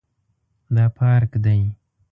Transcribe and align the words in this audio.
دا 0.75 0.85
پارک 0.97 1.31
دی 1.43 1.59